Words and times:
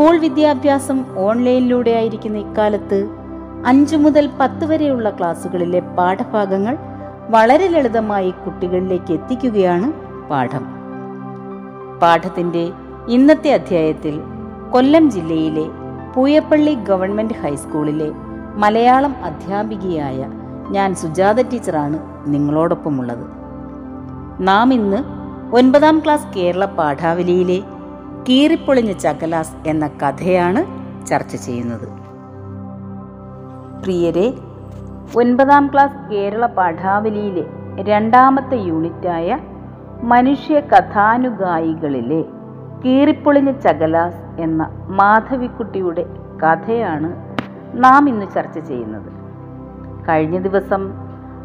School 0.00 0.18
വിദ്യാഭ്യാസം 0.18 1.04
ഓൺലൈനിലൂടെ 1.16 1.90
ആയിരിക്കുന്ന 1.90 2.38
ഇക്കാലത്ത് 2.38 3.08
അഞ്ചു 3.66 3.96
മുതൽ 3.96 4.30
പത്ത് 4.40 4.64
വരെയുള്ള 4.64 5.10
ക്ലാസ്സുകളിലെ 5.10 5.80
പാഠഭാഗങ്ങൾ 5.80 6.76
വളരെ 7.30 7.68
ലളിതമായി 7.68 8.30
കുട്ടികളിലേക്ക് 8.30 9.12
എത്തിക്കുകയാണ് 9.12 9.92
പാഠം. 10.30 10.64
പാഠത്തിന്റെ 12.02 12.72
ഇന്നത്തെ 13.08 13.52
അധ്യായത്തിൽ 13.52 14.20
കൊല്ലം 14.70 15.10
ജില്ലയിലെ 15.10 15.66
പൂയപ്പള്ളി 16.14 16.74
ഗവൺമെന്റ് 16.74 17.34
ഹൈസ്കൂളിലെ 17.34 18.10
മലയാളം 18.56 19.16
അധ്യാപികയായ 19.24 20.18
ഞാൻ 20.70 20.94
സുജാത 20.94 21.40
ടീച്ചറാണ് 21.40 21.98
നിങ്ങളോടൊപ്പമുള്ളത്. 22.26 23.26
നാം 24.40 24.74
ഇന്ന് 24.74 25.02
ഒൻപതാം 25.56 25.98
ക്ലാസ് 25.98 26.32
കേരള 26.36 26.64
പാഠാവലിയിലെ 26.64 27.60
കീറിപ്പൊളിഞ്ഞ 28.28 28.92
ചകലാസ് 28.92 29.56
എന്ന 29.66 29.86
കഥയാണ് 29.86 30.60
ചർച്ച 31.06 31.36
ചെയ്യുന്നത്. 31.36 31.86
പ്രിയരെ 33.82 34.34
ഒൻപതാം 35.16 35.66
ക്ലാസ് 35.66 36.10
കേരള 36.10 36.46
പാഠാവലിയിലെ 36.46 37.44
രണ്ടാമത്തെ 37.82 38.56
യൂണിറ്റായ 38.56 39.38
മനുഷ്യ 40.02 40.60
കഥാനുഗായികളിലെ 40.60 42.24
കീറിപ്പൊളിഞ്ഞ 42.84 43.50
ചകലാസ് 43.50 44.40
എന്ന 44.40 44.62
മാധവിക്കുട്ടിയുടെ 44.86 46.04
കഥയാണ് 46.42 47.10
നാം 47.74 48.08
ഇന്ന് 48.08 48.26
ചർച്ച 48.34 48.58
ചെയ്യുന്നത്. 48.58 49.10
കഴിഞ്ഞ 50.08 50.38
ദിവസം 50.38 50.92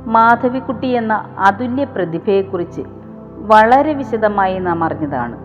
മാധവിക്കുട്ടി 0.06 0.88
എന്ന 0.88 1.14
അതുല്യ 1.38 1.84
പ്രതിഭയെക്കുറിച്ച് 1.84 2.84
വളരെ 3.38 3.94
വിശദമായി 3.94 4.60
നാം 4.60 4.84
അറിഞ്ഞതാണ്. 4.84 5.45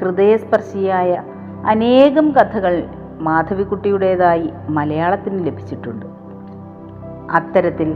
ഹൃദയസ്പർശിയായ 0.00 1.22
അനേകം 1.66 2.32
കഥകൾ 2.32 2.84
മാധവിക്കുട്ടിയുടേതായി 3.18 4.50
മലയാളത്തിന് 4.68 5.46
ലഭിച്ചിട്ടുണ്ട്. 5.46 6.06
അത്തരത്തിൽ 7.30 7.94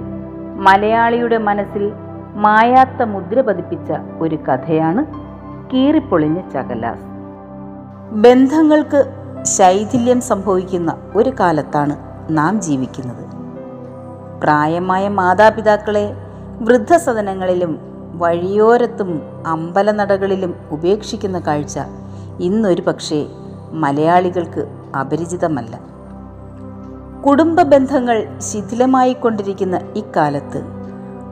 മലയാളിയുടെ 0.56 1.38
മനസ്സിൽ 1.38 1.92
മായാത്ത 2.34 3.02
മുദ്ര 3.02 3.40
പതിപ്പിച്ച 3.40 3.92
ഒരു 4.20 4.36
കഥയാണ് 4.36 5.06
കീറിപ്പൊളിഞ്ഞ 5.72 6.40
ചകലാസ്. 6.40 7.00
ബന്ധങ്ങൾക്ക് 8.12 9.12
ശൈഥില്യം 9.42 10.20
സംഭവിക്കുന്ന 10.20 10.96
ഒരു 11.16 11.32
കാലത്താണ് 11.40 11.96
നാം 12.30 12.60
ജീവിക്കുന്നത്. 12.60 13.24
പ്രായമായ 14.42 15.08
മാതാപിതാക്കളെ 15.08 16.12
വൃദ്ധസദനങ്ങളിലും 16.60 17.91
വഴിയോരത്തും 18.18 19.22
അമ്പലനടകളിലും 19.46 20.54
ഉപേക്ഷിക്കുന്ന 20.70 21.38
കാഴ്ച 21.38 21.78
ഇന്നൊരു 22.40 22.82
പക്ഷേ 22.82 23.26
മലയാളികൾക്ക് 23.72 24.68
അപരിചിതമല്ല. 25.00 25.80
കുടുംബ 27.26 27.62
ബന്ധങ്ങൾ 27.62 28.38
ശിഥിലമായിക്കൊണ്ടിരിക്കുന്ന 28.38 29.80
ഇക്കാലത്ത് 29.96 30.62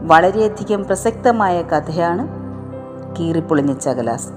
വളരെയധികം 0.02 0.84
പ്രസക്തമായ 0.84 1.62
കഥയാണ് 1.62 2.28
കീറിപ്പൊളിഞ്ഞ 3.16 3.72
ചകലാസ്. 3.72 4.28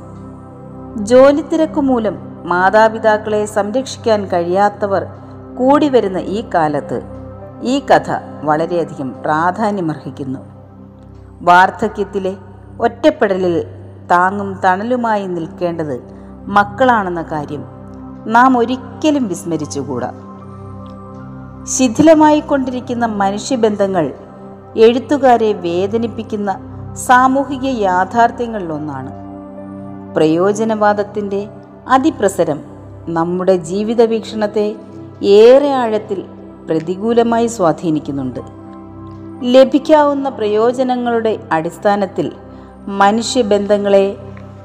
ജോലി 0.98 1.42
തിരക്കു 1.42 1.82
മൂലം 1.82 2.44
മാതാപിതാക്കളെ 2.46 3.46
സംരക്ഷിക്കാൻ 3.46 4.26
കഴിയാത്തവർ 4.26 5.06
കൂടി 5.58 5.90
വരുന്ന 5.90 6.18
ഈ 6.18 6.44
കാലത്ത് 6.54 7.02
ഈ 7.64 7.80
കഥ 7.80 8.12
വളരെയധികം 8.44 9.16
പ്രാധാന്യമർഹിക്കുന്നു. 9.22 10.53
വാർദ്ധക്യത്തിലെ 11.42 12.36
ഒറ്റപ്പെടലിൽ 12.80 13.64
താങ്ങും 14.12 14.60
തണലുമായി 14.66 15.26
നിൽക്കേണ്ടത് 15.26 16.04
മക്കളാണെന്ന 16.48 17.22
കാര്യം 17.22 17.64
നാം 18.26 18.58
ഒരിക്കലും 18.58 19.28
വിസ്മരിച്ചുകൂടാ. 19.28 20.14
ശിഥിലമായി 21.64 22.40
കൊണ്ടിരിക്കുന്ന 22.40 23.06
മനുഷ്യബന്ധങ്ങൾ 23.06 24.14
എഴുത്തുകാരെ 24.76 25.54
വേദനിപ്പിക്കുന്ന 25.54 26.60
സാമൂഹിക 26.94 27.66
യാഥാർത്ഥ്യങ്ങളിലൊന്നാണ് 27.66 29.12
പ്രയോജനവാദത്തിന്റെ 30.16 31.48
അതിപ്രസരം 31.88 32.60
നമ്മുടെ 33.08 33.56
ജീവിത 33.56 34.02
വീക്ഷണത്തെ 34.02 34.76
ഏറെ 35.22 35.72
ആഴത്തിൽ 35.74 36.24
പ്രതികൂലമായി 36.70 37.48
സ്വാധീനിക്കുന്നുണ്ട്. 37.48 38.63
ലഭിക്കാവുന്ന 39.42 40.30
പ്രയോജനങ്ങളുടെ 40.30 41.40
അടിസ്ഥാനത്തിൽ 41.52 42.32
മനുഷ്യബന്ധങ്ങളെ 42.88 44.18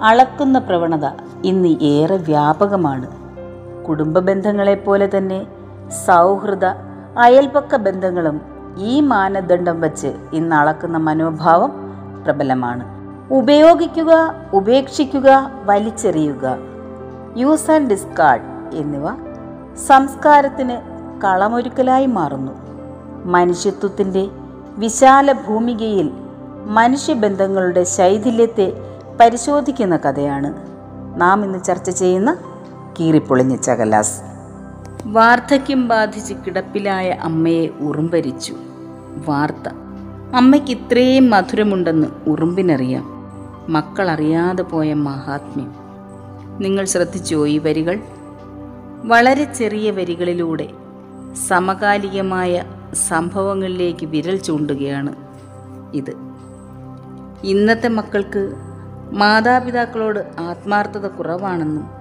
അളക്കുന്ന 0.02 0.58
പ്രവണത 0.58 1.04
ഇന്ന് 1.44 1.68
ഏറെ 1.82 2.16
വ്യാപകമാണ്. 2.16 3.06
കുടുംബ 3.84 4.18
ബന്ധങ്ങളെപ്പോലെ 4.18 5.10
തന്നെ 5.16 5.46
സൗഹൃദ 6.06 6.64
അയൽപക്ക 7.18 7.76
ബന്ധങ്ങളും 7.76 8.40
ഈ 8.78 9.00
മാനദണ്ഡം 9.00 9.80
വച്ച് 9.80 10.14
ഇന്ന് 10.32 10.56
അളക്കുന്ന 10.56 10.96
മനോഭാവം 10.96 11.72
പ്രബലമാണ്. 12.24 12.84
ഉപയോഗിക്കുക 13.34 14.34
ഉപേക്ഷിക്കുക 14.52 15.50
വലിച്ചെറിയുക 15.64 16.58
യൂസ് 17.36 17.70
ആൻഡ് 17.70 17.90
ഡിസ്കാർഡ് 17.90 18.76
എന്നിവ 18.76 19.06
സംസ്കാരത്തിന് 19.86 20.76
കളമൊരുക്കലായി 21.24 22.06
മാറുന്നു. 22.06 22.52
മനുഷ്യത്വത്തിന്റെ 23.24 24.28
വിശാല 24.78 25.33
ഭൂമികയിൽ 25.33 26.11
മനുഷ്യബന്ധങ്ങളുടെ 26.66 27.84
ശൈഥില്യത്തെ 27.84 28.72
പരിശോധിക്കുന്ന 29.21 29.97
കഥയാണ്. 29.97 30.55
നാം 31.21 31.44
ഇന്ന് 31.44 31.65
ചർച്ച 31.65 31.91
ചെയ്യുന്ന 31.91 32.37
കീറിപ്പൊളിഞ്ഞ 33.00 33.56
ചകലാസ്. 33.56 34.21
വാർദ്ധക്യം 35.05 35.89
ബാധിച്ച് 35.89 36.34
കിടപ്പിലായ 36.34 37.11
അമ്മയെ 37.11 37.69
ഉറുമ്പരിച്ചു. 37.81 38.55
വാർത്ത. 39.28 39.69
അമ്മയ്ക്ക് 40.34 40.71
ഇത്രയും 40.71 41.31
മധുരമുണ്ടെന്ന് 41.31 42.06
ഉറുമ്പിനറിയാം. 42.27 43.05
മക്കൾ 43.69 44.10
അറിയാതെ 44.10 44.62
പോയ 44.62 44.95
മഹാത്മ്യം. 44.95 45.75
നിങ്ങൾ 46.59 46.84
ശ്രദ്ധിച്ചോ 46.84 47.47
ഈ 47.47 47.59
വരികൾ? 47.59 48.00
വളരെ 49.05 49.45
ചെറിയ 49.45 49.91
വരികളിലൂടെ 49.91 50.69
സമകാലികമായ 51.49 52.62
സംഭവങ്ങളിലേക്ക് 52.94 54.06
വിരൽ 54.06 54.37
ചൂണ്ടുകയാണ് 54.37 55.15
ഇത്. 55.94 56.15
ഇന്നത്തെ 57.44 57.88
മക്കൾക്ക് 57.88 58.54
മാതാപിതാക്കളോട് 59.12 60.19
ആത്മാർത്ഥത 60.38 61.06
കുറവാണെന്നും 61.06 61.98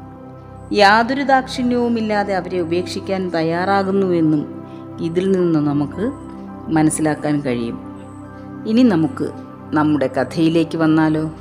യാതൊരു 0.73 1.23
ദാക്ഷിണ്യവുമില്ലാതെ 1.23 2.33
അവരെ 2.35 2.59
ഉപേക്ഷിക്കാൻ 2.59 3.29
തയ്യാറാകുന്നുവെന്നും 3.29 4.65
ഇതിൽ 4.99 5.31
നിന്ന് 5.31 5.59
നമുക്ക് 5.59 6.11
മനസ്സിലാക്കാൻ 6.71 7.41
കഴിയും. 7.41 7.79
ഇനി 8.67 8.83
നമുക്ക് 8.83 9.31
നമ്മുടെ 9.73 10.07
കഥയിലേക്ക് 10.07 10.77
വന്നാലോ? 10.77 11.31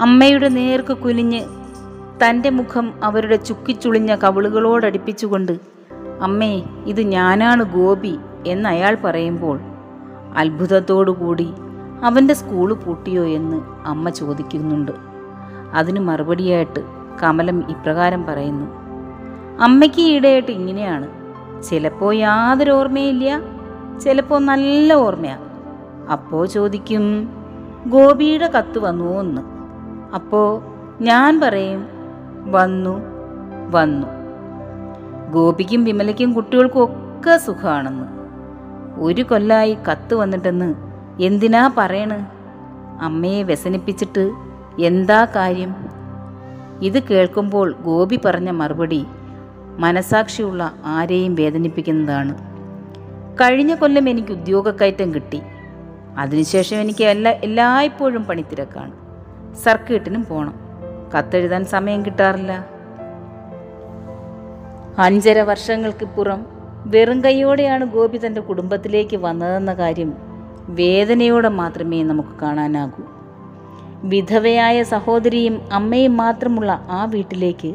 അമ്മയുടെ 0.00 0.48
നേർക്ക് 0.48 0.92
കുനിഞ്ഞ് 0.92 1.40
തന്റെ 2.24 2.50
മുഖം 2.50 3.04
അവരുടെ 3.04 3.36
ചുക്കിച്ചുളിഞ്ഞ 3.36 4.14
കവിളുകളോടടുപ്പിച്ചുകൊണ്ട് 4.14 5.71
അമ്മേ 6.22 6.62
ഇത് 6.86 7.00
ഞാനാണ് 7.00 7.62
ഗോപി 7.62 8.18
എന്ന് 8.46 8.68
അയാൾ 8.68 8.96
പറയുമ്പോൾ 9.04 9.60
അത്ഭുതത്തോടുകൂടി 10.36 11.52
അവന്റെ 12.04 12.34
സ്കൂൾ 12.34 12.74
പൂട്ടിയോ 12.74 13.24
എന്ന് 13.24 13.86
അമ്മ 13.86 14.08
ചോദിക്കുന്നുണ്ട്. 14.08 14.92
അതിന് 15.74 16.00
മറുപടിയായിട്ട് 16.00 16.80
കമലം 17.22 17.70
ഇപ്രകാരം 17.70 18.26
പറയുന്നു. 18.26 18.66
അമ്മയ്ക്ക് 19.60 20.00
ഈടെയായിട്ട് 20.00 20.52
ഇങ്ങനെയാണ്. 20.52 21.08
ചിലപ്പോൾ 21.62 22.14
യാതൊരു 22.14 22.70
ഓർമ്മയില്ല 22.70 23.42
ചിലപ്പോൾ 23.98 24.40
നല്ല 24.40 24.94
ഓർമ്മയാണ് 24.94 25.44
അപ്പോൾ 26.12 26.46
ചോദിക്കും 26.46 27.28
ഗോപിയുടെ 27.86 28.46
കത്ത് 28.46 28.78
വന്നുവോ 28.78 29.20
എന്ന് 29.20 29.42
അപ്പോൾ 30.14 30.62
ഞാൻ 31.02 31.40
പറയും 31.40 31.86
വന്നു 32.52 33.00
വന്നു. 33.70 34.21
ഗോപിക്കും 35.32 35.84
വിമലയ്ക്കും 35.84 36.32
കുട്ടികൾക്കും 36.32 36.84
ഒക്കെ 36.84 37.36
സുഖമാണെന്ന് 37.36 38.06
ഒരു 39.00 39.22
കൊല്ലായി 39.22 39.76
കത്ത് 39.90 40.14
വന്നിട്ടെന്ന് 40.14 40.74
എന്തിനാ 41.22 41.70
പറയണ്? 41.78 42.26
അമ്മയെ 43.02 43.42
വ്യസനിപ്പിച്ചിട്ട് 43.42 44.30
എന്താ 44.80 45.24
കാര്യം? 45.24 45.74
ഇത് 46.82 47.02
കേൾക്കുമ്പോൾ 47.02 47.72
ഗോപി 47.72 48.20
പറഞ്ഞ 48.24 48.50
മറുപടി 48.50 49.06
മനസാക്ഷിയുള്ള 49.78 50.72
ആരെയും 50.84 51.34
വേദനിപ്പിക്കുന്നതാണ്. 51.34 52.34
കഴിഞ്ഞ 53.40 53.74
കൊല്ലം 53.74 54.08
എനിക്ക് 54.08 54.32
ഉദ്യോഗക്കയറ്റം 54.32 55.14
കിട്ടി. 55.14 55.42
അതിനുശേഷം 56.18 56.76
എനിക്ക് 56.76 57.04
എല്ലാ 57.04 57.30
എല്ലായ്പ്പോഴും 57.30 58.24
പണിത്തിരക്കാണ്. 58.24 58.92
സർക്കിട്ടിനും 59.54 60.26
പോകണം 60.30 60.54
കത്തെഴുതാൻ 61.18 61.64
സമയം 61.64 62.06
കിട്ടാറില്ല. 62.06 62.64
അഞ്ചര 64.98 65.40
വർഷങ്ങൾക്കിപ്പുറം 65.40 66.46
വെറും 66.86 67.24
കൈയോടെയാണ് 67.24 67.84
ഗോപി 67.84 68.20
തന്റെ 68.26 68.40
കുടുംബത്തിലേക്ക് 68.40 69.16
വന്നതെന്ന 69.16 69.74
കാര്യം 69.74 70.14
വേദനയോടെ 70.68 71.48
മാത്രമേ 71.48 72.02
നമുക്ക് 72.02 72.40
കാണാനാകൂ. 72.42 73.02
വിധവയായ 74.04 74.82
സഹോദരിയും 74.82 75.60
അമ്മയും 75.72 76.16
മാത്രമുള്ള 76.16 76.86
ആ 76.88 77.04
വീട്ടിലേക്ക് 77.04 77.74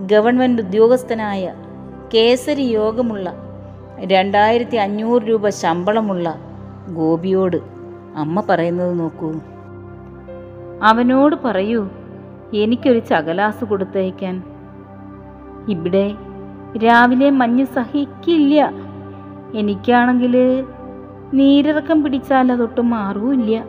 ഗവൺമെന്റ് 0.00 0.62
ഉദ്യോഗസ്ഥനായ 0.62 1.54
കേസരി 2.14 2.62
യോഗമുള്ള 2.62 3.34
രണ്ടായിരത്തി 3.98 4.76
അഞ്ഞൂറ് 4.76 5.22
രൂപ 5.22 5.48
ശമ്പളമുള്ള 5.48 6.38
ഗോപിയോട് 6.88 7.56
അമ്മ 8.16 8.40
പറയുന്നത് 8.48 9.00
നോക്കൂ. 9.00 9.32
അവനോട് 10.82 11.36
പറയൂ 11.44 11.88
എനിക്കൊരു 12.54 12.98
ചകലാസ് 12.98 13.64
കൊടുത്തയക്കാൻ. 13.64 14.42
ഇവിടെ 15.68 16.14
രാവിലെ 16.76 17.30
മഞ്ഞ് 17.30 17.64
സഹിക്കില്ല. 17.64 18.72
എനിക്കാണെങ്കിൽ 19.54 20.64
നീരിറക്കം 21.34 22.02
പിടിച്ചാൽ 22.02 22.52
അതൊട്ടും 22.52 22.90
മാറുമില്ല 22.90 23.64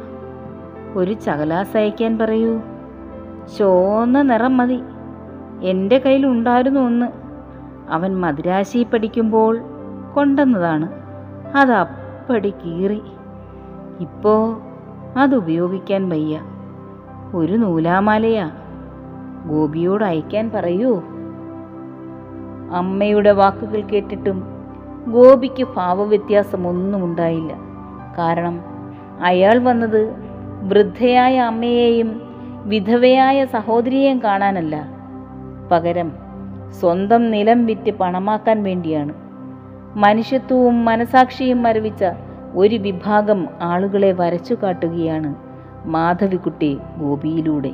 ഒരു 0.93 1.13
ചകലാസ് 1.13 1.77
അയക്കാൻ 1.77 2.17
പറയൂ. 2.17 2.61
ചോന്ന 3.57 4.21
നിറം 4.21 4.57
മതി. 4.57 4.79
എന്റെ 5.61 5.97
കയ്യിൽ 5.97 6.27
ഉണ്ടായിരുന്നു 6.27 6.79
ഒന്ന്. 6.79 7.05
അവൻ 7.89 8.21
മദ്രാശി 8.21 8.83
പഠിക്കുമ്പോൾ 8.83 9.59
കൊണ്ടുവന്നതാണ്. 10.15 10.89
അത് 11.55 11.71
അപ്പടി 11.71 12.49
കീറി. 12.49 13.01
ഇപ്പോൾ 13.99 14.61
അത് 15.17 15.35
ഉപയോഗിക്കാൻ 15.35 16.09
വയ്യ. 16.09 16.41
ഒരു 17.35 17.53
നൂലാമാലയാ. 17.53 18.51
ഗോപിയോട് 19.45 20.03
അയക്കാൻ 20.03 20.51
പറയൂ. 20.55 21.01
അമ്മയുടെ 22.71 23.31
വാക്കുകൾ 23.31 23.81
കേട്ടിട്ടും 23.81 24.43
ഗോപിക്ക് 25.07 25.67
ഭാവവ്യത്യാസമൊന്നും 25.77 27.05
ഉണ്ടായില്ല 27.05 27.53
കാരണം 28.17 28.59
അയാൾ 29.23 29.57
വന്നത് 29.57 30.15
വൃദ്ധയായ 30.63 31.39
അമ്മയെയും 31.39 32.21
വിധവയായ 32.65 33.45
സഹോദരിയെയും 33.45 34.23
കാണാനല്ല. 34.23 34.87
പകരം 35.71 36.11
സ്വന്തം 36.69 37.31
നിലം 37.31 37.65
വിറ്റ് 37.65 37.91
പണമാക്കാൻ 37.91 38.63
വേണ്ടിയാണ്. 38.63 39.13
മനുഷ്യത്വവും 39.95 40.85
മനസാക്ഷിയും 40.85 41.63
മരവിച്ച 41.63 42.05
ഒരു 42.55 42.75
വിഭാഗം 42.75 43.47
ആളുകളെ 43.61 44.11
വരച്ചു 44.11 44.53
കാട്ടുകയാണ് 44.53 45.35
മാധവിക്കുട്ടി 45.85 46.77
ഗോപിയിലൂടെ. 46.97 47.71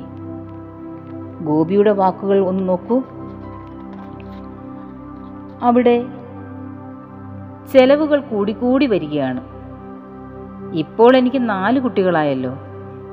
ഗോപിയുടെ 1.40 1.92
വാക്കുകൾ 1.92 2.46
ഒന്ന് 2.46 2.68
നോക്കൂ. 2.68 3.02
അവിടെ 5.62 6.04
ചെലവുകൾ 7.72 8.20
കൂടിക്കൂടി 8.20 8.86
വരികയാണ്. 8.86 9.40
ഇപ്പോൾ 10.72 11.16
എനിക്ക് 11.16 11.48
നാല് 11.48 11.80
കുട്ടികളായല്ലോ. 11.80 12.58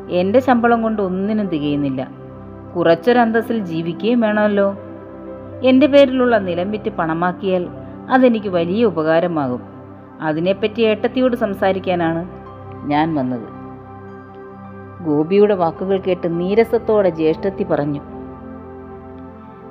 എന്റെ 0.10 0.40
ശമ്പളം 0.40 0.82
കൊണ്ട് 0.82 1.02
ഒന്നിനും 1.02 1.48
തികയുന്നില്ല. 1.48 2.12
കുറച്ചൊരന്തസ്സിൽ 2.76 3.60
ജീവിക്കുകയും 3.60 4.22
വേണമല്ലോ. 4.22 4.76
എന്റെ 5.64 5.88
പേരിലുള്ള 5.88 6.38
നിലം 6.38 6.72
വിറ്റ് 6.72 6.90
പണമാക്കിയാൽ 6.90 7.68
അതെനിക്ക് 8.10 8.48
വലിയ 8.48 8.86
ഉപകാരമാകും. 8.86 9.62
അതിനെപ്പറ്റി 10.22 10.82
ഏട്ടത്തിയോട് 10.82 11.36
സംസാരിക്കാനാണ് 11.36 12.30
ഞാൻ 12.88 13.16
വന്നത്. 13.16 13.64
ഗോപിയുടെ 15.04 15.56
വാക്കുകൾ 15.56 16.00
കേട്ട് 16.00 16.40
നീരസത്തോടെ 16.40 17.10
ജ്യേഷ്ഠത്തി 17.10 17.64
പറഞ്ഞു 17.64 18.02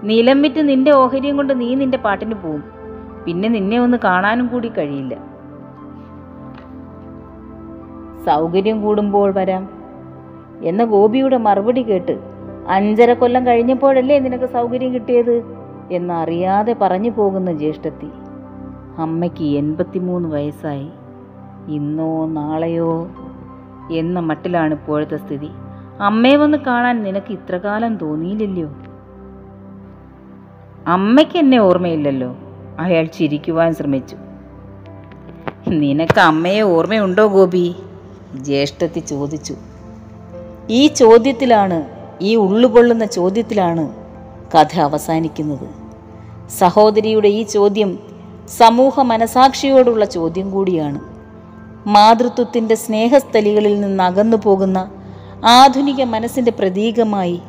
നിലം 0.03 0.43
വിറ്റ് 0.43 0.69
നിന്റെ 0.69 0.91
ഓഹരിയും 0.91 1.37
കൊണ്ട് 1.37 1.61
നീ 1.61 1.75
നിന്റെ 1.75 1.99
പാട്ടിന് 1.99 2.35
പോവും. 2.35 2.65
പിന്നെ 3.27 3.49
നിന്നെ 3.49 3.81
ഒന്ന് 3.81 3.97
കാണാനും 4.05 4.47
കൂടി 4.47 4.69
കഴിയില്ല. 4.69 5.19
സൗകര്യം 8.27 8.83
കൂടുമ്പോൾ 8.83 9.33
വരാം. 9.33 9.69
എന്ന 10.63 10.85
ഗോപിയുടെ 10.85 11.37
മറുപടി 11.37 11.83
കേട്ട് 11.83 12.21
അഞ്ചര 12.69 13.13
കൊല്ലം 13.13 13.47
കഴിഞ്ഞപ്പോഴല്ലേ 13.47 14.19
നിനക്ക് 14.19 14.45
സൗകര്യം 14.45 14.95
കിട്ടിയത് 14.95 15.57
എന്നറിയാതെ 15.91 16.77
പറഞ്ഞു 16.81 17.11
പോകുന്ന 17.11 17.53
ജ്യേഷ്ഠത്തി. 17.53 18.11
അമ്മയ്ക്ക് 18.99 19.45
എൺപത്തിമൂന്ന് 19.45 20.29
വയസ്സായി. 20.29 20.91
ഇന്നോ 21.69 22.27
നാളെയോ 22.27 23.11
എന്ന 23.93 24.21
മട്ടിലാണ് 24.21 24.75
ഇപ്പോഴത്തെ 24.75 25.17
സ്ഥിതി. 25.17 25.51
അമ്മയെ 26.01 26.37
വന്ന് 26.37 26.59
കാണാൻ 26.59 27.03
നിനക്ക് 27.03 27.33
ഇത്രകാലം 27.33 27.97
തോന്നിയില്ലല്ലോ. 27.97 28.69
അമ്മയ്ക്ക് 30.87 31.39
എന്നെ 31.39 31.59
ഓർമ്മയില്ലല്ലോ. 31.59 32.37
അയാൾ 32.81 33.05
ചിരിക്കുവാൻ 33.05 33.75
ശ്രമിച്ചു. 33.75 34.17
നിനക്ക് 35.69 36.21
അമ്മയെ 36.21 36.61
ഓർമ്മയുണ്ടോ 36.61 37.27
ഗോപി? 37.27 37.75
ജ്യേഷ്ഠത്തി 38.35 39.01
ചോദിച്ചു. 39.01 39.55
ഈ 40.71 40.87
ചോദ്യത്തിലാണ് 40.87 41.85
ഈ 42.21 42.37
ഉള്ളുകൊള്ളുന്ന 42.37 43.05
ചോദ്യത്തിലാണ് 43.05 43.89
കഥ 44.55 44.81
അവസാനിക്കുന്നത്. 44.81 45.69
സഹോദരിയുടെ 46.59 47.29
ഈ 47.29 47.43
ചോദ്യം 47.43 47.99
സമൂഹ 48.49 49.01
മനസാക്ഷിയോടുള്ള 49.01 50.05
ചോദ്യം 50.05 50.51
കൂടിയാണ്. 50.51 51.01
മാതൃത്വത്തിന്റെ 51.87 52.75
സ്നേഹസ്ഥലികളിൽ 52.75 53.81
നിന്ന് 53.81 54.05
അകന്നു 54.05 54.37
പോകുന്ന 54.37 54.91
ആധുനിക 55.45 56.03
മനസ്സിന്റെ 56.03 56.51
പ്രതീകമായി 56.51 57.41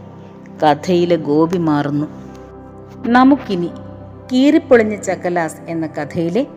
കഥയിലെ 0.64 1.16
ഗോപി 1.16 1.58
മാറുന്നു. 1.58 2.23
നമുക്കിനി 3.08 3.70
കീറിപ്പൊളിഞ്ഞ 4.34 4.96
ചക്കലാസ് 4.96 5.56
എന്ന 5.68 5.88
കഥയിലെ 5.88 6.48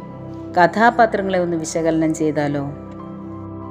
കഥാപാത്രങ്ങളെ 0.58 1.38
ഒന്ന് 1.38 1.56
വിശകലനം 1.56 2.14
ചെയ്താലോ? 2.14 2.60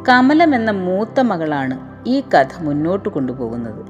കമലം 0.09 0.55
എന്ന 0.55 0.71
മൂത്ത 0.71 1.19
മകളാണ് 1.19 2.03
ഈ 2.07 2.21
കഥ 2.21 2.61
മുന്നോട്ട് 2.61 3.09
കൊണ്ടുപോകുന്നത്. 3.09 3.85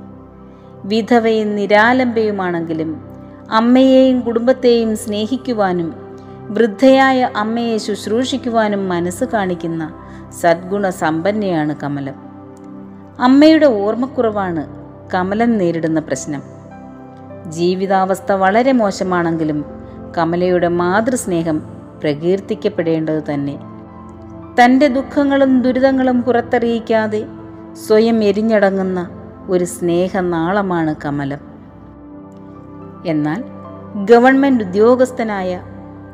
വിധവയും 0.86 1.56
നിരാലംബയുമാണെങ്കിലും 1.56 3.08
അമ്മയെയും 3.52 4.22
കുടുംബത്തെയും 4.22 4.98
സ്നേഹിക്കുവാനും 4.98 5.96
വൃദ്ധയായ 6.50 7.30
അമ്മയെ 7.36 7.78
ശുശ്രൂഷിക്കുവാനും 7.78 8.90
മനസ്സ് 8.90 9.24
കാണിക്കുന്ന 9.24 9.94
സദ്ഗുണ 10.42 10.90
സമ്പന്നയാണ് 10.90 11.76
കമലം. 11.76 12.14
അമ്മയുടെ 13.20 13.66
ഓർമ്മക്കുറവാണ് 13.66 14.68
കമലം 15.14 15.58
നേരിടുന്ന 15.58 16.00
പ്രശ്നം. 16.00 16.55
ജീവിതാവസ്ഥ 17.52 18.32
വളരെ 18.32 18.72
മോശമാണെങ്കിലും 18.72 19.66
കമലയുടെ 20.18 20.68
മാതൃസ്നേഹം 20.68 21.58
പ്രകീർത്തിക്കപ്പെടേണ്ടത് 22.04 23.24
തന്നെ. 23.34 23.60
തന്റെ 24.62 24.88
ദുഃഖങ്ങളും 24.88 25.62
ദുരിതങ്ങളും 25.62 26.22
പുറത്തറിയിക്കാതെ 26.22 27.26
സ്വയം 27.88 28.24
എരിഞ്ഞടങ്ങുന്ന 28.24 29.10
ഒരു 29.50 29.66
സ്നേഹനാളമാണ് 29.66 30.96
കമലം. 31.06 31.40
എന്നാൽ 33.06 33.44
ഗവൺമെന്റ് 34.06 34.64
ഉദ്യോഗസ്ഥനായ 34.64 35.62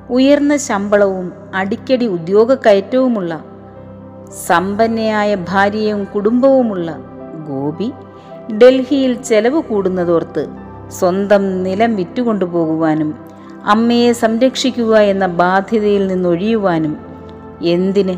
ഉയർന്ന 0.10 0.58
ശമ്പളവും 0.58 1.32
അടിക്കടി 1.54 2.06
ഉദ്യോഗക്കയറ്റവുമുള്ള 2.06 3.46
സമ്പന്നയായ 4.48 5.36
ഭാര്യയും 5.36 6.04
കുടുംബവുമുള്ള 6.04 6.92
ഗോപി 7.48 7.92
ഡൽഹിയിൽ 8.58 9.22
ചെലവ് 9.22 9.62
കൂടുന്നതോർത്ത് 9.62 10.61
സ്വന്തം 10.92 11.64
നിലം 11.64 11.96
വിറ്റുകൊണ്ടുപോകുവാനും 11.96 13.16
അമ്മയെ 13.66 14.12
സംരക്ഷിക്കുക 14.12 14.98
എന്ന 14.98 15.26
ബാധ്യതയിൽ 15.26 16.08
നിന്നൊഴിയുവാനും 16.08 16.98
എന്തിന് 17.62 18.18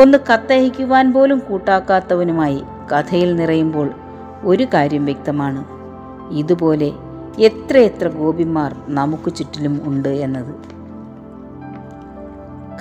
ഒന്ന് 0.00 0.18
കത്തയക്കുവാൻ 0.32 1.12
പോലും 1.12 1.38
കൂട്ടാക്കാത്തവനുമായി 1.38 2.62
കഥയിൽ 2.92 3.36
നിറയുമ്പോൾ 3.36 3.90
ഒരു 4.42 4.66
കാര്യം 4.74 5.04
വ്യക്തമാണ്. 5.04 5.64
ഇതുപോലെ 6.30 6.92
എത്രയെത്ര 7.38 8.08
ഗോപിമാർ 8.08 8.76
നമുക്ക് 8.88 9.34
ചുറ്റിലും 9.34 9.80
ഉണ്ട് 9.84 10.08
എന്നത്. 10.08 10.54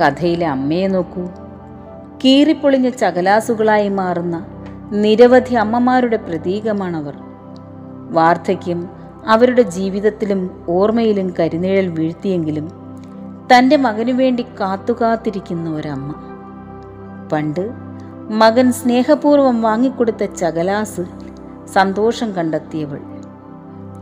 കഥയിലെ 0.04 0.48
അമ്മയെ 0.48 0.88
നോക്കൂ. 0.88 1.26
കീറിപ്പൊളിഞ്ഞ 2.26 2.90
ചകലാസുകളായി 2.90 3.90
മാറുന്ന 3.90 4.46
നിരവധി 4.92 5.54
അമ്മമാരുടെ 5.54 6.18
പ്രതീകമാണവർ. 6.18 7.14
വാർദ്ധക്യം 8.12 9.03
അവരുടെ 9.28 9.62
ജീവിതത്തിലും 9.62 10.66
ഓർമ്മയിലും 10.70 11.34
കരിനിഴൽ 11.40 11.88
വീഴ്ത്തിയെങ്കിലും 11.88 12.72
തന്റെ 13.54 13.78
മകനു 13.78 14.12
വേണ്ടി 14.12 14.46
കാത്തുകാത്തിരിക്കുന്ന 14.60 15.70
ഒരമ്മ. 15.70 16.16
പണ്ട് 17.32 17.72
മകൻ 18.30 18.72
സ്നേഹപൂർവം 18.72 19.62
വാങ്ങിക്കൊടുത്ത 19.62 20.26
ചകലാസ് 20.26 21.02
സന്തോഷം 21.74 22.32
കണ്ടെത്തിയവൾ. 22.32 23.00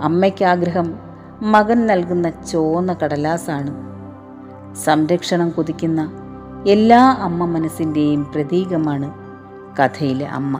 അമ്മയ്ക്കാഗ്രഹം 0.02 1.00
മകൻ 1.42 1.88
നൽകുന്ന 1.88 2.30
ചോന്ന 2.30 2.94
കടലാസാണ്. 2.94 3.76
സംരക്ഷണം 4.76 5.50
കൊതിക്കുന്ന 5.50 6.12
എല്ലാ 6.68 7.18
അമ്മ 7.20 7.46
മനസ്സിന്റെയും 7.46 8.32
പ്രതീകമാണ് 8.36 9.14
കഥയിലെ 9.80 10.28
അമ്മ. 10.28 10.60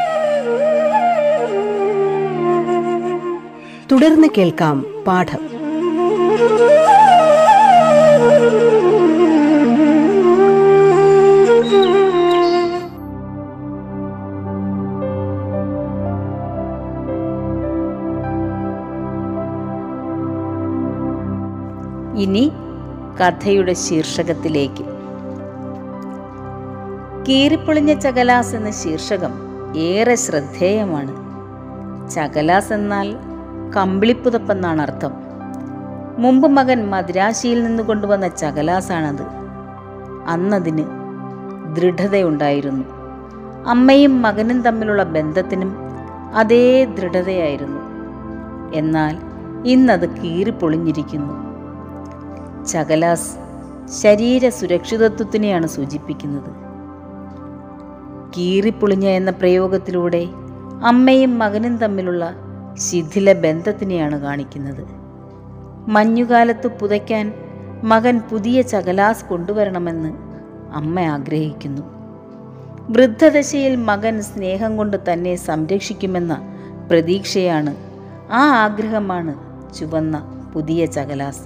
തുടർന്ന് 4.01 4.27
കേൾക്കാം 4.37 4.85
പാഠം. 5.07 5.39
ഇനി 22.17 22.51
കഥയുടെ 23.19 23.73
ശീർഷകത്തിലേക്ക്. 23.73 24.83
കീറിപ്പൊളിഞ്ഞ 27.29 27.93
ചകലാസ് 27.93 28.55
എന്ന 28.55 28.71
ശീർഷകം 28.71 29.31
ഏറെ 29.77 30.15
ശ്രദ്ധേയമാണ്. 30.15 31.15
ചകലാസ് 32.09 32.73
എന്നാൽ 32.73 33.30
കമ്പിളിപ്പുതപ്പെന്നാണ് 33.75 34.81
അർത്ഥം. 34.81 35.11
മുമ്പ് 36.17 36.47
മകൻ 36.47 36.89
മദ്രാശിയിൽ 36.89 37.63
നിന്ന് 37.63 37.83
കൊണ്ടുവന്ന 37.83 38.27
ചകലാസാണത്. 38.27 39.23
അന്നതിന് 40.27 40.83
ദൃഢതയുണ്ടായിരുന്നു. 41.75 42.85
അമ്മയും 43.67 44.21
മകനും 44.21 44.61
തമ്മിലുള്ള 44.61 45.03
ബന്ധത്തിനും 45.03 45.75
അതേ 46.35 46.85
ദൃഢതയായിരുന്നു. 46.85 47.81
എന്നാൽ 48.73 49.17
ഇന്നത് 49.65 50.09
കീറിപ്പൊളിഞ്ഞിരിക്കുന്നു. 50.09 51.33
ചകലാസ് 52.65 53.31
ശരീര 54.01 54.49
സുരക്ഷിതത്വത്തിനെയാണ് 54.49 55.67
സൂചിപ്പിക്കുന്നത്. 55.67 56.61
കീറിപ്പൊളിഞ്ഞ 58.37 59.07
എന്ന 59.07 59.31
പ്രയോഗത്തിലൂടെ 59.31 60.27
അമ്മയും 60.85 61.39
മകനും 61.39 61.77
തമ്മിലുള്ള 61.77 62.33
ശിഥില 62.75 63.33
ബന്ധത്തിനെയാണ് 63.33 64.21
കാണിക്കുന്നത്. 64.21 64.85
മഞ്ഞുകാലത്ത് 65.87 66.67
പുതയ്ക്കാൻ 66.67 67.33
മകൻ 67.83 68.21
പുതിയ 68.31 68.61
ചകലാസ് 68.61 69.25
കൊണ്ടുവരണമെന്ന് 69.25 70.13
അമ്മ 70.73 70.99
ആഗ്രഹിക്കുന്നു. 70.99 71.81
വൃദ്ധദശയിൽ 72.89 73.75
മകൻ 73.75 74.21
സ്നേഹം 74.21 74.77
കൊണ്ട് 74.77 75.13
തന്നെ 75.13 75.35
സംരക്ഷിക്കുമെന്ന 75.35 76.41
പ്രതീക്ഷയാണ് 76.91 77.75
ആ 78.31 78.49
ആഗ്രഹമാണ് 78.49 79.35
ചുവന്ന 79.73 80.43
പുതിയ 80.55 80.85
ചകലാസ്. 80.85 81.41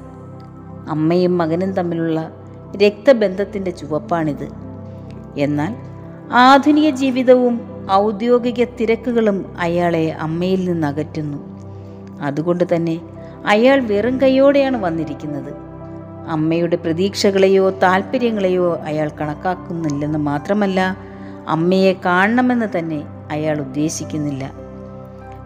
അമ്മയും 0.90 1.38
മകനും 1.38 1.72
തമ്മിലുള്ള 1.72 2.32
രക്തബന്ധത്തിന്റെ 2.78 3.72
ചുവപ്പാണിത്. 3.72 4.50
എന്നാൽ 5.38 5.76
ആധുനിക 6.34 6.90
ജീവിതവും 6.90 7.75
ഔദ്യോഗിക 7.92 8.64
തിരക്കുകളും 8.64 9.56
അയാളെ 9.60 10.10
അമ്മയിൽ 10.10 10.66
നിന്ന് 10.66 10.88
അകറ്റുന്നു 10.88 11.38
അതുകൊണ്ട് 12.22 12.76
തന്നെ 12.76 13.02
അയാൾ 13.46 13.80
വെറും 13.80 14.22
കൈയോടെയാണ് 14.22 14.84
വന്നിരിക്കുന്നത്. 14.84 15.54
അമ്മയുടെ 16.28 16.76
പ്രതീക്ഷകളെയോ 16.76 17.70
താല്പര്യങ്ങളെയോ 17.70 18.76
അയാൾ 18.76 19.12
കണക്കാക്കുന്നില്ലെന്ന് 19.22 20.20
മാത്രമല്ല 20.20 20.98
അമ്മയെ 21.48 21.94
കാണണമെന്ന് 22.06 22.78
തന്നെ 22.78 23.04
അയാൾ 23.32 23.60
ഉദ്ദേശിക്കുന്നില്ല. 23.60 24.52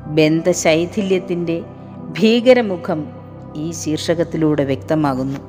ബന്ധശൈഥില്യത്തിന്റെ 0.07 1.61
ഭീകരമുഖം 2.19 3.07
ഈ 3.55 3.71
ശീർഷകത്തിലൂടെ 3.71 4.63
വ്യക്തമാകുന്നു. 4.63 5.39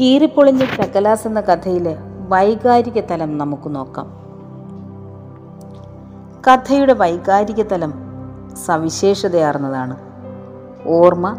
കീറിപ്പൊളിഞ്ഞ 0.00 0.64
ചക്കലാസ് 0.64 1.26
എന്ന 1.26 1.40
കഥയിലെ 1.40 1.96
വൈകാരിക 2.28 3.00
തലം 3.00 3.38
നമുക്ക് 3.38 3.74
നോക്കാം. 3.74 4.19
കഥയുടെ 6.48 6.92
വൈകാരിക 6.92 7.62
തലം 7.62 7.94
സവിശേഷതയാർന്നതാണ്. 8.66 9.96
ഓർമ്മ 10.86 11.36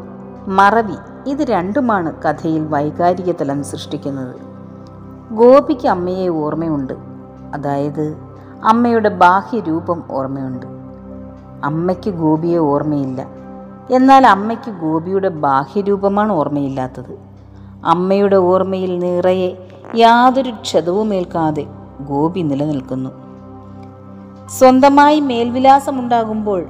മറവി 0.47 1.29
ഇത് 1.29 1.43
രണ്ടുമാണ് 1.43 2.23
കഥയിൽ 2.23 2.67
വൈകാരിക 2.67 3.31
തലം 3.31 3.63
സൃഷ്ടിക്കുന്നത്. 3.63 4.35
ഗോപിക്ക് 5.31 5.87
അമ്മയെ 5.87 6.27
ഓർമ്മയുണ്ട്. 6.27 6.93
അതായത് 7.53 8.17
അമ്മയുടെ 8.63 9.09
ബാഹ്യരൂപം 9.09 10.03
ഓർമ്മയുണ്ട്. 10.11 10.65
അമ്മയ്ക്ക് 11.63 12.09
ഗോപിയെ 12.09 12.57
ഓർമ്മയില്ല. 12.57 13.27
എന്നാൽ 13.91 14.27
അമ്മയ്ക്ക് 14.27 14.71
ഗോപിയുടെ 14.71 15.29
ബാഹ്യരൂപമാണ് 15.29 16.33
ഓർമ്മയില്ലാത്തത്. 16.33 17.19
അമ്മയുടെ 17.85 18.35
ഓർമ്മയിൽ 18.35 18.99
നിറയെ 18.99 19.67
യാതൊരു 19.95 20.51
ക്ഷതവുമേൽക്കാതെ 20.51 21.67
ഗോപി 22.01 22.39
നിലനിൽക്കുന്നു. 22.39 23.20
സ്വന്തമായി 24.57 25.19
മേൽവിലാസമുണ്ടാകുമ്പോൾ 25.19 26.65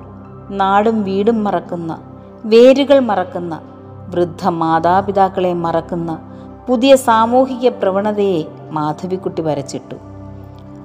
നാടും 0.50 1.04
വീടും 1.04 1.44
മറക്കുന്ന 1.44 1.92
വേരുകൾ 2.46 3.00
മറക്കുന്ന 3.00 3.62
വൃദ്ധ 4.10 4.48
മാതാപിതാക്കളെ 4.48 5.54
മറക്കുന്ന 5.54 6.20
പുതിയ 6.68 6.96
സാമൂഹിക 6.96 7.70
പ്രവണതയെ 7.70 8.44
മാധവിക്കുട്ടി 8.72 9.42
വരച്ചിട്ടു. 9.42 9.96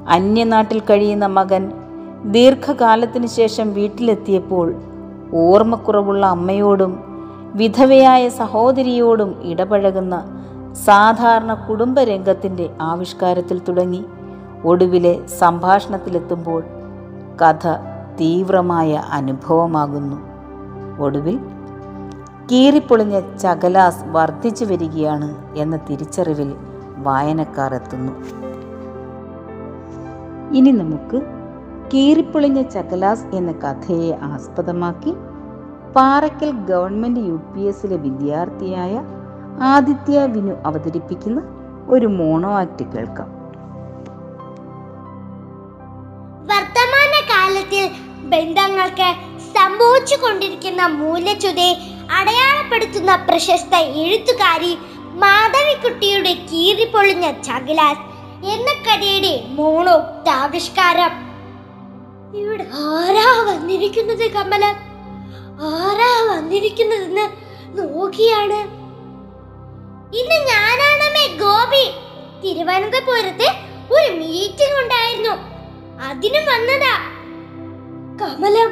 അന്യനാട്ടിൽ 0.08 0.80
കഴിയുന്ന 0.80 1.26
മകൻ 1.26 1.72
ദീർഘകാലത്തിനു 2.24 3.26
ശേഷം 3.26 3.74
വീട്ടിലെത്തിയപ്പോൾ 3.74 4.74
ഓർമ്മക്കുറവുള്ള 5.34 6.26
അമ്മയോടും 6.26 6.92
വിധവയായ 7.54 8.28
സഹോദരിയോടും 8.28 9.42
ഇടപഴകുന്ന 9.42 10.14
സാധാരണ 10.84 11.54
കുടുംബരംഗത്തിന്റെ 11.54 12.70
ആവിഷ്കാരത്തിൽ 12.80 13.60
തുടങ്ങി. 13.68 14.04
ഒടുവിലെ 14.64 15.14
സംഭാഷണത്തിലെത്തുമ്പോൾ 15.38 16.62
കഥ 17.42 17.66
തീവ്രമായ 18.20 19.02
അനുഭവമാകുന്നു. 19.12 20.18
ഒടുവിൽ 20.98 21.38
കീറിപ്പൊളിഞ്ഞ 22.52 23.20
ചകലാസ് 23.20 24.04
വർദ്ധിച്ചു 24.06 24.64
വരികയാണ് 24.64 25.36
എന്ന 25.56 25.76
തിരിച്ചറിവിൽ 25.76 26.56
വായനക്കാർ 26.96 27.74
എത്തുന്നു. 27.74 28.12
ഇനി 30.54 30.72
നമുക്ക് 30.72 31.22
കീറിപ്പൊളിഞ്ഞ 31.94 32.62
ചകലാസ് 32.62 33.26
എന്ന 33.34 33.52
കഥയെ 33.52 34.18
ആസ്പദമാക്കി 34.22 35.14
പാറയ്ക്കൽ 35.96 36.52
ഗവൺമെന്റ് 36.52 37.20
യു 37.20 37.40
പി 37.54 37.60
എസിലെ 37.60 37.96
വിദ്യാർത്ഥിയായ 37.96 39.04
ആദിത്യ 39.62 40.24
വിനു 40.24 40.54
അവതരിപ്പിക്കുന്ന 40.66 41.42
ഒരു 41.88 42.06
മോണോ 42.06 42.52
ആക്ട് 42.52 42.82
കേൾക്കാം. 42.82 43.35
ബന്ധങ്ങൾക്ക് 48.36 49.14
സംഭവിച്ചു 49.40 50.16
കൊണ്ടിരിക്കുന്ന 50.16 50.86
മൂല്യച്യുതയെ 50.86 51.74
അടയാളപ്പെടുത്തുന്ന 52.10 53.16
പ്രശസ്ത 53.16 53.76
എഴുത്തുകാരി 53.76 54.78
മാധവിക്കുട്ടിയുടെ 54.98 56.32
കീറിപ്പൊളിഞ്ഞ 56.34 57.30
ചകിലാസ് 57.30 57.98
എന്ന 58.46 58.72
കഥയുടെ 58.72 59.44
മോണോക്താവിഷ്കാരം. 59.48 61.12
ഇവിടെ 62.40 62.62
ആരാ 62.62 63.52
വന്നിരിക്കുന്നത് 63.52 64.30
കമല? 64.30 64.64
ആരാ 65.62 66.36
വന്നിരിക്കുന്നതെന്ന് 66.36 67.26
നോക്കിയാണ്. 67.78 68.60
ഇന്ന് 70.16 70.38
ഞാനാണമ്മേ 70.48 71.26
ഗോപി. 71.26 71.84
തിരുവനന്തപുരത്ത് 72.44 73.48
ഒരു 73.92 74.12
മീറ്റിംഗ് 74.12 74.80
ഉണ്ടായിരുന്നു. 74.82 75.34
അതിനും 76.02 76.44
വന്നതാ. 76.44 77.15
കമലം 78.20 78.70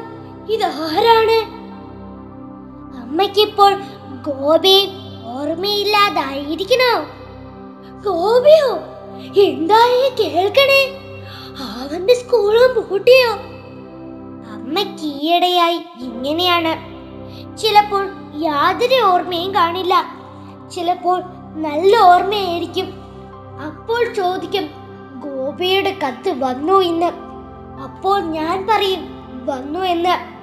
ഇതാരാണ് 0.52 1.36
അമ്മയ്ക്കിപ്പോൾ 3.00 3.72
ഗോപി 4.22 4.88
ഓർമ്മയില്ലാതായിരിക്കണോ? 5.24 6.92
ഗോപിയോ 8.06 8.78
എന്തായി 9.42 10.08
കേൾക്കണേ? 10.20 10.82
അവന്റെ 11.60 12.14
സ്കൂളും 12.14 12.88
പൂട്ടിയോ? 12.88 13.32
അമ്മയ്ക്ക് 14.54 15.04
ഈയിടെയായി 15.04 15.84
ഇങ്ങനെയാണ്. 15.98 16.94
ചിലപ്പോൾ 17.56 18.10
യാതൊരു 18.34 18.94
ഓർമ്മയും 18.94 19.54
കാണില്ല. 19.54 19.94
ചിലപ്പോൾ 20.74 21.22
നല്ല 21.56 21.96
ഓർമ്മയായിരിക്കും. 21.96 22.86
അപ്പോൾ 23.66 24.12
ചോദിക്കും 24.12 24.64
ഗോപിയുടെ 25.24 25.90
കത്ത് 25.90 26.30
വന്നു 26.40 26.80
ഇന്ന് 26.80 27.06
അപ്പോൾ 27.84 28.20
ഞാൻ 28.20 28.66
പറയും 28.66 29.13
വന്നു 29.46 29.80
എന്ന് 29.80 30.34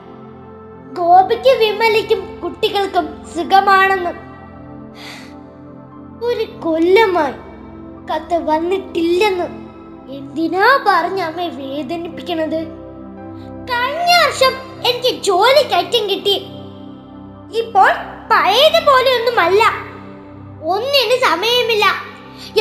ഗോപിക്ക് 0.96 1.58
വിമലിക്കും 1.58 2.40
കുട്ടികൾക്കും 2.40 3.26
സുഖമാണെന്ന്. 3.36 4.10
ഒരു 6.26 6.44
കൊല്ലമായി 6.44 7.34
കത്ത് 8.08 8.46
വന്നിട്ടില്ലെന്ന് 8.46 9.44
എന്തിനാ 10.12 10.84
പറഞ്ഞ 10.88 11.22
അമ്മ 11.22 11.42
വേദനിപ്പിക്കണത്? 11.42 12.82
കഴിഞ്ഞ 13.72 14.12
വർഷം 14.26 14.54
എനിക്ക് 14.88 15.24
ജോലി 15.24 15.68
കയറ്റം 15.68 16.10
കിട്ടി. 16.10 16.46
ഇപ്പോൾ 17.58 17.92
പഴയതുപോലെ 18.32 19.16
ഒന്നുമല്ല. 19.20 19.64
ഒന്നിന് 20.64 21.22
സമയമില്ല. 21.26 21.86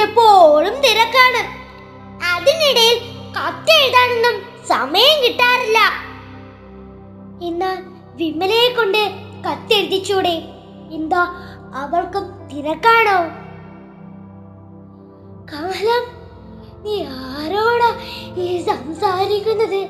എപ്പോഴും 0.02 0.74
തിരക്കാണ്. 0.74 1.60
അതിനിടയിൽ 2.34 2.98
കത്തെഴുതാനൊന്നും 3.28 4.66
സമയം 4.66 5.24
കിട്ടാറില്ല. 5.24 6.09
എന്നാൽ 7.42 7.82
വിമലയെ 8.16 8.74
കൊണ്ട് 8.74 9.10
കത്തെഴുതിച്ചൂടെ. 9.48 10.42
എന്താ 10.90 11.22
അവൾക്കും 11.74 12.48
തിരക്കാണോ? 12.48 13.18
കമലം 15.52 16.20
നീ 16.84 17.04
ആരോടാ 17.04 17.96
ഈ 18.36 18.62
സംസാരിക്കുന്നത്? 18.62 19.88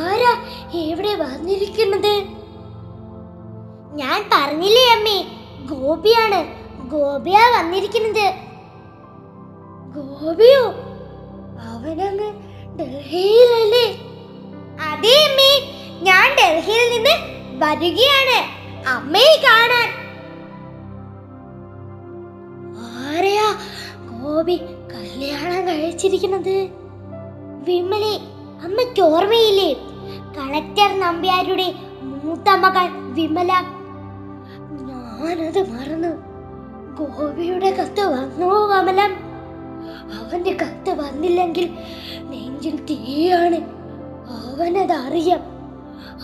ആരാ 0.00 0.32
എവിടെ 0.74 1.14
വന്നിരിക്കുന്നത്? 1.14 2.24
ഞാൻ 3.94 4.30
പറഞ്ഞില്ലേ 4.32 4.96
അമ്മേ 4.96 5.26
ഗോപിയാണ്. 5.66 6.62
ഗോപിയാ 6.88 7.60
വന്നിരിക്കുന്നത്. 7.60 8.34
ഗോപിയോ? 9.96 10.64
അവനങ്ങ് 11.60 12.32
ഡൽഹിയിലല്ലേ? 12.78 13.86
അതേ 14.90 15.28
അമ്മേ. 15.28 15.71
ഞാൻ 16.02 16.28
ഡൽഹിയിൽ 16.38 16.84
നിന്ന് 16.92 17.14
വരികയാണ്. 17.64 18.38
അമ്മയെ 18.88 19.34
കാണാൻ. 19.44 19.88
ആരെയാ 22.94 23.48
ഗോപി 24.22 24.56
കല്യാണം 24.94 25.68
കഴിച്ചിരിക്കുന്നത്? 25.68 26.68
വിമലെ 27.64 28.14
അമ്മയ്ക്ക് 28.64 29.02
ഓർമ്മയില്ലേ? 29.02 29.74
കളക്ടർ 30.36 31.00
നമ്പ്യാരുടെ 31.00 31.74
മൂത്ത 32.02 32.48
മകൾ 32.48 32.86
വിമല. 32.88 33.52
ഞാനത് 34.88 35.70
മറന്നു. 35.70 36.12
ഗോപിയുടെ 36.98 37.70
കത്ത് 37.70 38.04
വന്നോ 38.06 38.66
കമലം 38.70 39.12
അവന്റെ 40.18 40.52
കത്ത് 40.52 40.90
വന്നില്ലെങ്കിൽ 40.90 41.70
നെഞ്ചിൽ 42.30 42.76
തീയാണ്. 42.84 43.58
അവനത് 44.52 44.92
അറിയാം 44.92 45.51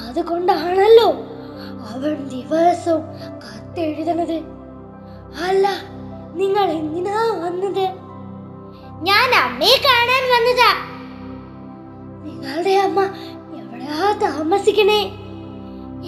അതുകൊണ്ടാണല്ലോ 0.07 1.13
അവൻ 1.91 2.29
ദിവസവും 2.29 3.03
കത്തെഴുതണത്. 3.45 4.43
അല്ല 5.45 5.69
നിങ്ങൾ 6.35 6.65
എന്തിനാ 6.71 7.41
വന്നത്? 7.45 7.85
ഞാൻ 9.03 9.35
അമ്മയെ 9.35 9.77
കാണാൻ 9.85 10.25
വന്നതാ. 10.35 10.71
നിങ്ങളുടെ 12.25 12.71
അമ്മ 12.71 13.01
എവിടെയാ 13.59 14.19
താമസിക്കണേ? 14.23 15.01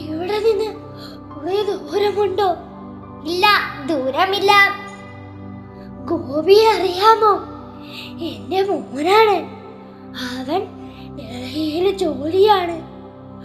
എവിടെ 0.09 0.39
നിന്ന് 0.39 0.75
കുറെ 1.35 1.63
ദൂരമുണ്ടോ? 1.63 2.57
ഇല്ല 3.25 3.47
ദൂരമില്ല. 3.87 4.53
ഗോപിയെ 6.05 6.69
അറിയാമോ? 6.69 7.33
എന്റെ 8.25 8.63
മോനാണ്. 8.63 9.37
അവൻ 10.39 10.61
ഡൽഹിയിൽ 11.17 11.97
ജോലിയാണ്. 11.97 12.90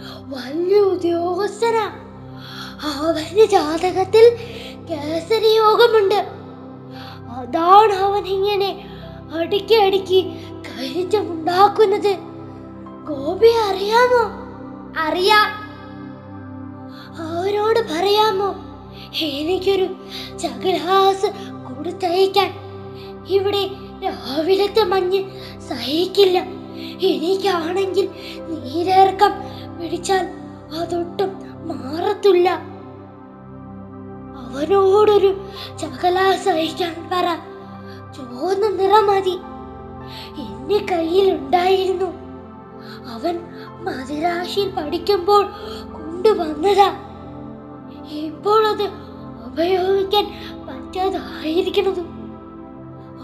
വലിയ 0.04 0.80
ഉദ്യോഗസ്ഥനാ 0.80 1.86
അവന്റെ 2.82 3.44
ജാതകത്തിൽ 3.44 4.36
കേസരി 4.90 5.48
യോഗമുണ്ട് 5.48 6.36
അതാണ് 7.30 7.92
അവൻ 7.92 8.26
ഇങ്ങനെ 8.26 8.88
അടുക്കി 9.34 9.74
അടുക്കി 9.74 10.20
കയറ്റമുണ്ടാക്കുന്നത് 10.66 12.16
ഗോപി 13.04 13.48
അറിയാമോ? 13.48 14.46
അറിയാം. 15.08 15.48
അവരോട് 17.18 17.80
പറയാമോ? 17.80 18.54
എനിക്കൊരു 19.20 19.86
ചകലാസ് 20.38 21.26
കൊടുത്തയക്കാൻ. 21.68 22.54
ഇവിടെ 23.28 23.70
രാവിലത്തെ 24.04 24.84
മഞ്ഞ് 24.84 25.24
സഹിക്കില്ല. 25.60 26.38
എനിക്കാണെങ്കിൽ 27.06 28.08
നീരിറക്കം 28.48 29.32
പിടിച്ചാൽ 29.80 30.28
അതൊട്ടും 30.80 31.28
മാറത്തില്ല. 31.68 32.50
അവനോടൊരു 34.38 35.48
ചകല 35.78 36.36
സഹിക്കാൻ 36.44 37.08
പറ. 37.12 37.36
ചുവന്ന 38.16 38.68
നിറം 38.68 39.06
മതി. 39.06 39.38
എന്റെ 40.40 40.86
കയ്യിലുണ്ടായിരുന്നു. 40.92 42.06
അവൻ 43.12 43.40
മദിരാശിയിൽ 43.84 44.70
പഠിക്കുമ്പോൾ 44.70 45.42
കൊണ്ടുവന്നതാ. 45.92 46.92
ഇപ്പോൾ 48.10 48.66
അത് 48.66 48.82
ഉപയോഗിക്കാൻ 49.46 50.24
പറ്റാതായിരിക്കണത്. 50.66 52.00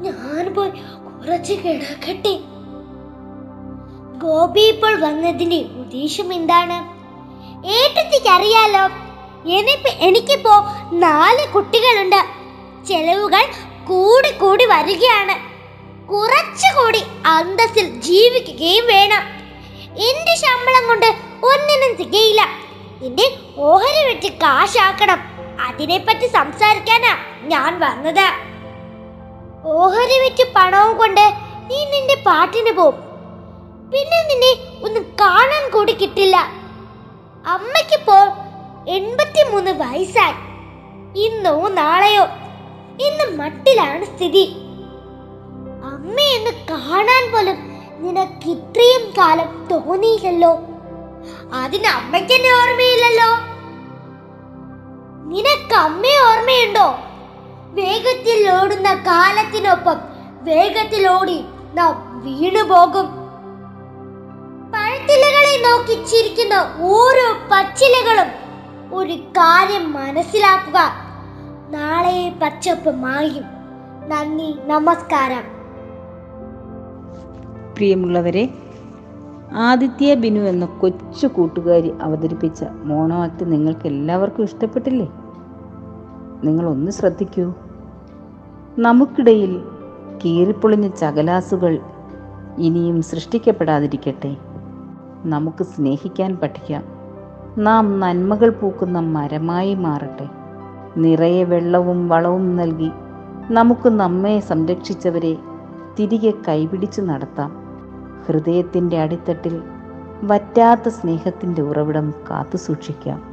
ഞാൻ 0.00 0.54
പോയി 0.54 0.70
കുറച്ച് 1.20 1.52
കിടക്കട്ടെ. 1.52 2.38
ഗോപി 4.18 4.60
ഇപ്പോൾ 4.60 5.00
വന്നതിന്റെ 5.00 5.56
ഉദ്ദേശം 5.56 6.32
എന്താണ് 6.34 6.76
ഏട്ടത്തിക്ക് 7.66 8.28
അറിയാലോ 8.28 8.84
എനിക്ക് 9.50 9.88
എനിക്കിപ്പോ 9.88 10.52
നാല് 10.92 11.52
കുട്ടികളുണ്ട്. 11.52 12.24
ചെലവുകൾ 12.88 13.44
കൂടി 13.88 14.30
കൂടി 14.30 14.64
വരികയാണ്. 14.64 15.36
കുറച്ചുകൂടി 16.06 17.02
അന്തസ്സിൽ 17.26 18.00
ജീവിക്കുകയും 18.00 18.86
വേണം. 18.86 19.22
എന്റെ 19.90 20.34
ശമ്പളം 20.34 20.86
കൊണ്ട് 20.88 21.06
ഒന്നിനും 21.46 21.96
തികയില്ല. 21.96 22.42
എന്റെ 23.02 23.38
ഓഹരി 23.56 24.14
വെച്ച് 24.14 24.28
കാശാക്കണം. 24.28 25.18
അതിനെപ്പറ്റി 25.68 26.26
സംസാരിക്കാനാ 26.26 27.16
ഞാൻ 27.42 27.80
വന്നത്. 27.80 28.49
ഓഹരി 29.64 30.18
വെച്ച് 30.18 30.42
പണവും 30.56 30.98
കൊണ്ട് 30.98 31.32
നീ 31.70 31.84
നിന്റെ 31.84 32.22
പാട്ടിന് 32.26 32.72
പോവും. 32.72 32.94
പിന്നെ 33.90 34.26
നിന്നെ 34.28 34.80
ഒന്ന് 34.84 35.00
കാണാൻ 35.00 35.70
കൂടി 35.70 35.92
കിട്ടില്ല. 35.92 36.36
അമ്മയ്ക്കിപ്പോൾ 37.46 38.50
എൺപത്തിമൂന്ന് 38.90 39.70
വയസ്സായി. 39.70 40.34
ഇന്നോ 41.16 41.68
നാളെയോ? 41.68 42.22
ഇന്ന് 43.00 43.38
മട്ടിലാണ് 43.38 44.04
സ്ഥിതി. 44.04 44.44
അമ്മയെന്ന് 45.84 46.50
കാണാൻ 46.70 47.32
പോലും 47.32 47.56
നിനക്ക് 48.02 48.50
ഇത്രയും 48.50 49.12
കാലം 49.18 49.68
തോന്നിയില്ലല്ലോ. 49.70 50.58
അതിന് 51.52 51.86
അമ്മയ്ക്കെന്നെ 51.86 52.52
ഓർമ്മയില്ലല്ലോ. 52.52 53.30
നിനക്ക് 55.28 55.74
അമ്മയെ 55.74 56.20
ഓർമ്മയുണ്ടോ? 56.30 56.98
വേഗത്തിൽ 57.72 58.38
ഓടുന്ന 58.50 58.94
കാലത്തിനൊപ്പം 59.08 59.98
വേഗത്തിൽ 60.42 61.08
ഓടി 61.08 61.38
നാം 61.74 62.22
വീണുപോകും 62.24 63.06
പഴത്തിലകളെ 64.72 65.54
നോക്കി 65.66 65.94
ചിരിക്കുന്ന 66.04 66.56
ഓരോ 66.78 67.26
പച്ചിലകളും 67.52 68.30
ഒരു 68.94 69.12
കാര്യം 69.12 69.92
മനസ്സിലാക്കുക. 69.92 70.78
നാളെ 71.70 72.32
പച്ചപ്പ് 72.42 72.90
മായും 72.96 73.46
നന്ദി 74.08 74.50
നമസ്കാരം. 74.66 75.44
പ്രിയമുള്ളവരെ 77.76 78.44
ആദിത്യ 79.68 80.14
ബിനു 80.14 80.40
എന്ന 80.40 80.64
കൊച്ചു 80.66 81.26
കൂട്ടുകാരി 81.26 81.92
അവതരിപ്പിച്ച 82.02 82.64
മോണോ 82.84 83.22
ആക്ട് 83.22 83.52
നിങ്ങൾക്ക് 83.52 83.86
എല്ലാവർക്കും 83.86 84.44
ഇഷ്ടപ്പെട്ടില്ലേ? 84.44 85.08
നിങ്ങൾ 86.44 86.68
ഒന്ന് 86.68 86.90
ശ്രദ്ധിക്കൂ. 86.90 87.52
നമുക്കിടയിൽ 88.78 89.62
കീറിപ്പൊളിഞ്ഞ 90.24 90.88
ചകലാസുകൾ 90.88 91.78
ഇനിയും 92.58 93.02
സൃഷ്ടിക്കപ്പെടാതിരിക്കട്ടെ. 93.02 94.36
നമുക്ക് 95.24 95.64
സ്നേഹിക്കാൻ 95.64 96.36
പഠിക്കാം. 96.36 96.84
നാം 97.58 98.00
നന്മകൾ 98.00 98.50
പൂക്കുന്ന 98.50 98.98
മരമായി 98.98 99.74
മാറട്ടെ. 99.74 100.28
നിറയെ 100.96 101.44
വെള്ളവും 101.44 102.08
വളവും 102.08 102.56
നൽകി 102.56 102.90
നമുക്ക് 103.50 103.88
നമ്മെ 103.88 104.40
സംരക്ഷിച്ചവരെ 104.40 105.36
തിരികെ 105.98 106.32
കൈപിടിച്ചു 106.48 107.00
നടത്താം. 107.00 107.56
ഹൃദയത്തിന്റെ 108.26 109.00
അടിത്തട്ടിൽ 109.00 109.62
വറ്റാത്ത 110.22 110.88
സ്നേഹത്തിന്റെ 110.88 111.62
ഉറവിടം 111.62 112.14
കാത്തു 112.30 112.56
സൂക്ഷിക്കാം 112.56 113.29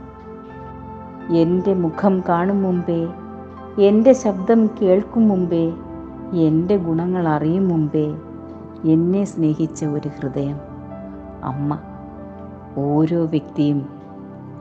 എന്റെ 1.32 1.74
മുഖം 1.74 2.24
കാണും 2.30 2.64
മുമ്പേ 2.64 3.08
എന്റെ 3.82 4.14
ശബ്ദം 4.14 4.70
കേൾക്കും 4.82 5.28
മുമ്പേ 5.28 5.74
എന്റെ 6.34 6.78
ഗുണങ്ങൾ 6.78 7.28
അറിയും 7.28 7.68
മുമ്പേ 7.68 8.16
എന്നെ 8.86 9.24
സ്നേഹിച്ച 9.24 9.86
ഒരു 9.86 10.08
ഹൃദയം. 10.08 10.58
അമ്മ 11.44 11.80
ഓരോ 12.78 13.26
വ്യക്തിയും 13.26 13.90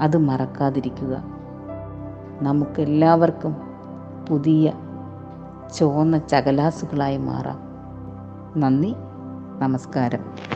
അത് 0.00 0.16
മറക്കാതിരിക്കുക. 0.16 1.24
നമുക്കെല്ലാവർക്കും 2.42 3.56
പുതിയ 4.30 4.72
ചുവന്ന 5.78 6.18
ചകലാസുകളായി 6.18 7.16
മാറാം. 7.16 7.58
നന്ദി 8.60 8.94
നമസ്കാരം. 9.58 10.55